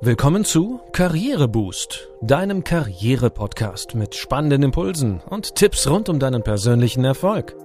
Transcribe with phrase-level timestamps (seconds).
[0.00, 7.56] Willkommen zu Karriereboost, deinem Karriere-Podcast mit spannenden Impulsen und Tipps rund um deinen persönlichen Erfolg.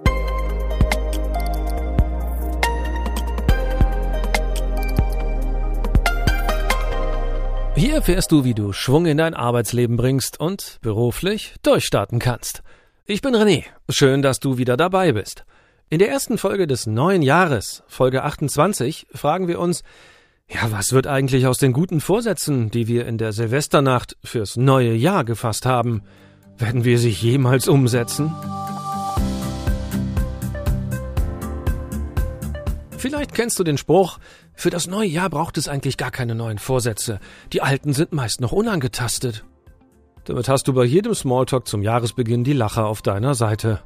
[7.76, 12.64] Hier erfährst du, wie du Schwung in dein Arbeitsleben bringst und beruflich durchstarten kannst.
[13.06, 13.62] Ich bin René.
[13.88, 15.44] Schön, dass du wieder dabei bist.
[15.88, 19.84] In der ersten Folge des neuen Jahres, Folge 28, fragen wir uns,
[20.50, 24.92] ja, was wird eigentlich aus den guten Vorsätzen, die wir in der Silvesternacht fürs neue
[24.92, 26.02] Jahr gefasst haben?
[26.58, 28.32] Werden wir sie jemals umsetzen?
[32.98, 34.18] Vielleicht kennst du den Spruch,
[34.54, 37.20] für das neue Jahr braucht es eigentlich gar keine neuen Vorsätze.
[37.52, 39.44] Die alten sind meist noch unangetastet.
[40.24, 43.82] Damit hast du bei jedem Smalltalk zum Jahresbeginn die Lacher auf deiner Seite.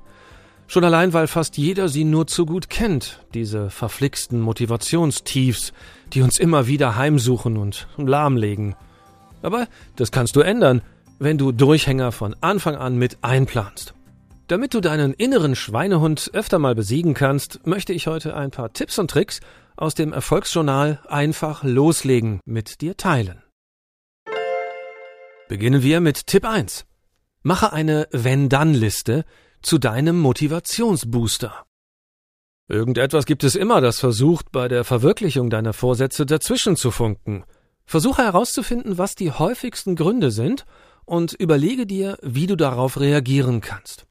[0.71, 5.73] Schon allein, weil fast jeder sie nur zu gut kennt, diese verflixten Motivationstiefs,
[6.13, 8.77] die uns immer wieder heimsuchen und lahmlegen.
[9.41, 10.83] Aber das kannst du ändern,
[11.19, 13.95] wenn du Durchhänger von Anfang an mit einplanst.
[14.47, 18.99] Damit du deinen inneren Schweinehund öfter mal besiegen kannst, möchte ich heute ein paar Tipps
[18.99, 19.41] und Tricks
[19.75, 23.43] aus dem Erfolgsjournal Einfach loslegen mit dir teilen.
[25.49, 26.85] Beginnen wir mit Tipp 1.
[27.43, 29.25] Mache eine Wenn-Dann-Liste,
[29.63, 31.65] zu deinem Motivationsbooster.
[32.69, 37.45] Irgendetwas gibt es immer, das versucht, bei der Verwirklichung deiner Vorsätze dazwischen zu funken.
[37.87, 40.67] Versuche herauszufinden, was die häufigsten Gründe sind
[41.07, 44.07] und überlege dir, wie du darauf reagieren kannst.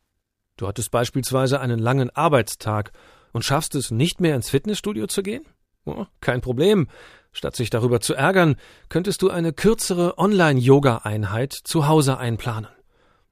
[0.57, 2.91] Du hattest beispielsweise einen langen Arbeitstag
[3.31, 5.45] und schaffst es nicht mehr ins Fitnessstudio zu gehen?
[5.85, 6.87] Oh, kein Problem.
[7.31, 8.55] Statt sich darüber zu ärgern,
[8.89, 12.69] könntest du eine kürzere Online-Yoga-Einheit zu Hause einplanen.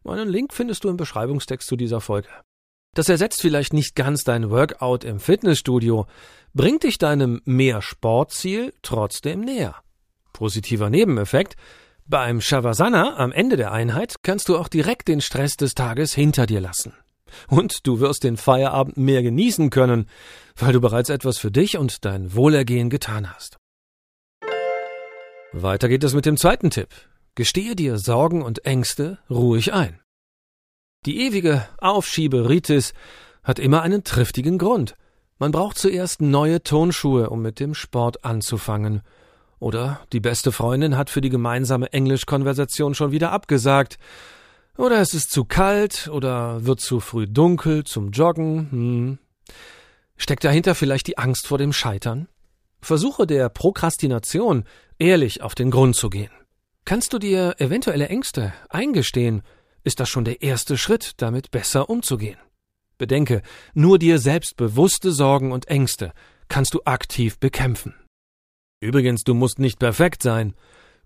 [0.06, 2.30] Einen Link findest du im Beschreibungstext zu dieser Folge.
[2.94, 6.06] Das ersetzt vielleicht nicht ganz dein Workout im Fitnessstudio,
[6.53, 9.76] bringt dich deinem Mehr-Sportziel trotzdem näher.
[10.31, 11.56] Positiver Nebeneffekt,
[12.06, 16.45] beim Shavasana am Ende der Einheit kannst du auch direkt den Stress des Tages hinter
[16.45, 16.94] dir lassen.
[17.50, 20.08] Und du wirst den Feierabend mehr genießen können,
[20.55, 23.58] weil du bereits etwas für dich und dein Wohlergehen getan hast.
[25.52, 26.89] Weiter geht es mit dem zweiten Tipp.
[27.36, 30.00] Gestehe dir Sorgen und Ängste ruhig ein.
[31.06, 32.94] Die ewige Aufschieberitis
[33.44, 34.96] hat immer einen triftigen Grund.
[35.38, 39.02] Man braucht zuerst neue Tonschuhe, um mit dem Sport anzufangen.
[39.60, 43.98] Oder die beste Freundin hat für die gemeinsame Englischkonversation schon wieder abgesagt.
[44.78, 48.72] Oder es ist zu kalt oder wird zu früh dunkel zum Joggen.
[48.72, 49.20] Hm.
[50.16, 52.30] Steckt dahinter vielleicht die Angst vor dem Scheitern?
[52.82, 54.64] Versuche der Prokrastination
[55.00, 56.32] ehrlich auf den Grund zu gehen.
[56.86, 59.42] Kannst du dir eventuelle Ängste eingestehen,
[59.84, 62.38] ist das schon der erste Schritt, damit besser umzugehen.
[63.00, 63.42] Bedenke,
[63.73, 66.14] nur dir selbst bewusste Sorgen und Ängste
[66.48, 67.96] kannst du aktiv bekämpfen.
[68.80, 70.54] Übrigens, du musst nicht perfekt sein.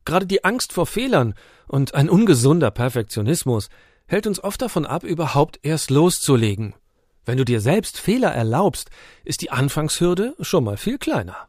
[0.03, 1.33] Gerade die Angst vor Fehlern
[1.67, 3.69] und ein ungesunder Perfektionismus
[4.05, 6.75] hält uns oft davon ab, überhaupt erst loszulegen.
[7.23, 8.89] Wenn du dir selbst Fehler erlaubst,
[9.23, 11.47] ist die Anfangshürde schon mal viel kleiner.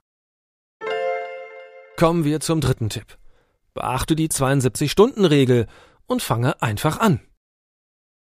[1.96, 3.19] Kommen wir zum dritten Tipp.
[3.74, 5.66] Beachte die 72-Stunden-Regel
[6.06, 7.20] und fange einfach an.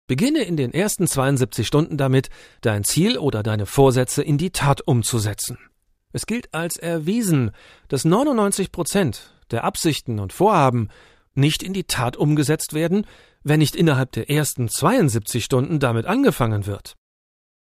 [0.07, 2.29] Beginne in den ersten 72 Stunden damit,
[2.61, 5.57] dein Ziel oder deine Vorsätze in die Tat umzusetzen.
[6.11, 7.51] Es gilt als erwiesen,
[7.87, 10.89] dass 99 Prozent der Absichten und Vorhaben
[11.33, 13.05] nicht in die Tat umgesetzt werden,
[13.43, 16.95] wenn nicht innerhalb der ersten 72 Stunden damit angefangen wird.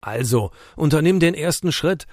[0.01, 2.07] Also, unternimm den ersten Schritt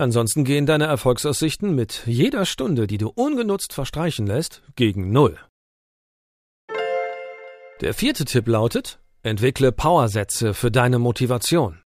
[0.00, 5.38] Ansonsten gehen deine Erfolgsaussichten mit jeder Stunde, die du ungenutzt verstreichen lässt, gegen Null.
[7.82, 11.82] Der vierte Tipp lautet, entwickle Powersätze für deine Motivation.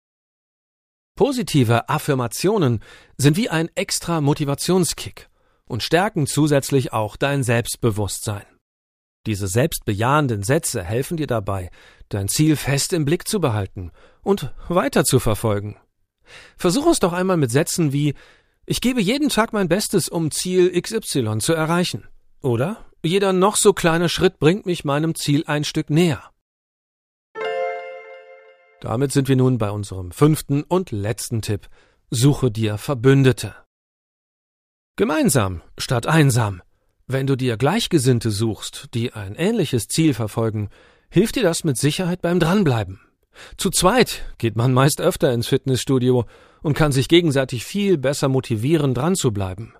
[1.17, 2.83] Positive Affirmationen
[3.19, 5.29] sind wie ein extra Motivationskick
[5.67, 8.47] und stärken zusätzlich auch dein Selbstbewusstsein.
[9.27, 11.71] Diese selbstbejahenden Sätze helfen dir dabei,
[12.09, 13.93] dein Ziel fest im Blick zu behalten
[14.23, 15.77] und weiter zu verfolgen.
[16.57, 18.15] Versuch es doch einmal mit Sätzen wie
[18.67, 22.07] Ich gebe jeden Tag mein Bestes, um Ziel XY zu erreichen.
[22.41, 26.31] Oder jeder noch so kleine Schritt bringt mich meinem Ziel ein Stück näher.
[28.81, 31.69] Damit sind wir nun bei unserem fünften und letzten Tipp.
[32.11, 33.55] Suche dir Verbündete.
[34.97, 36.63] Gemeinsam statt einsam.
[37.07, 40.69] Wenn du dir Gleichgesinnte suchst, die ein ähnliches Ziel verfolgen,
[41.11, 43.01] hilft dir das mit Sicherheit beim Dranbleiben.
[43.57, 46.25] Zu zweit geht man meist öfter ins Fitnessstudio
[46.63, 49.75] und kann sich gegenseitig viel besser motivieren, dran zu bleiben.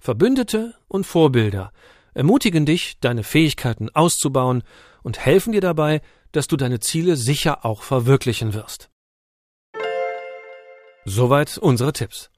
[0.00, 1.72] Verbündete und Vorbilder
[2.14, 4.62] ermutigen dich, deine Fähigkeiten auszubauen
[5.02, 6.02] und helfen dir dabei,
[6.32, 8.90] dass du deine Ziele sicher auch verwirklichen wirst.
[11.04, 12.30] Soweit unsere Tipps.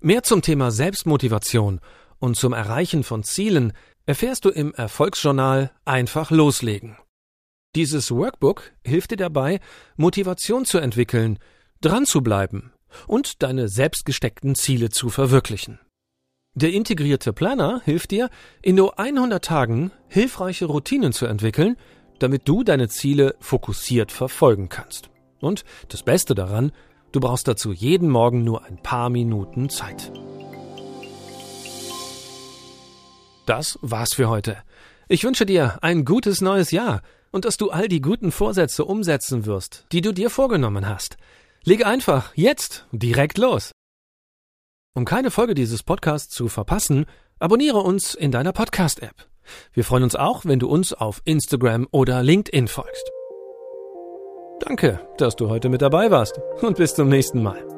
[0.00, 1.80] Mehr zum Thema Selbstmotivation
[2.18, 3.72] und zum Erreichen von Zielen
[4.06, 6.96] erfährst du im Erfolgsjournal Einfach loslegen.
[7.74, 9.60] Dieses Workbook hilft dir dabei,
[9.96, 11.38] Motivation zu entwickeln,
[11.80, 12.72] dran zu bleiben
[13.06, 15.78] und deine selbstgesteckten Ziele zu verwirklichen.
[16.54, 18.30] Der integrierte Planer hilft dir,
[18.62, 21.76] in nur 100 Tagen hilfreiche Routinen zu entwickeln,
[22.18, 25.10] damit du deine Ziele fokussiert verfolgen kannst.
[25.40, 26.72] Und das Beste daran,
[27.12, 30.10] du brauchst dazu jeden Morgen nur ein paar Minuten Zeit.
[33.46, 34.56] Das war's für heute.
[35.06, 39.46] Ich wünsche dir ein gutes neues Jahr und dass du all die guten Vorsätze umsetzen
[39.46, 41.16] wirst, die du dir vorgenommen hast.
[41.64, 43.72] Lege einfach jetzt direkt los.
[44.94, 47.06] Um keine Folge dieses Podcasts zu verpassen,
[47.38, 49.28] abonniere uns in deiner Podcast-App.
[49.72, 53.10] Wir freuen uns auch, wenn du uns auf Instagram oder LinkedIn folgst.
[54.60, 57.77] Danke, dass du heute mit dabei warst und bis zum nächsten Mal.